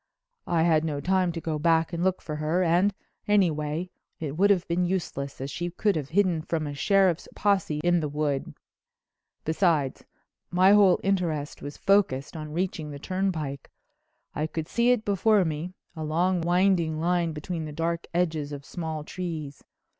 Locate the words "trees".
19.03-19.63